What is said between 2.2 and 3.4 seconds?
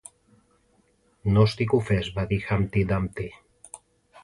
dir Humpty Dumpty.